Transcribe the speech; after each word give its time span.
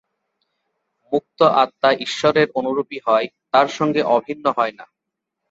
মুক্ত 1.11 1.39
আত্মা 1.57 1.89
ঈশ্বরের 1.99 2.47
অনুরূপই 2.55 2.99
হয়, 3.07 3.27
তাঁর 3.51 3.67
সঙ্গে 3.69 4.01
অভিন্ন 4.09 4.45
হয় 4.57 4.73
না। 4.73 4.85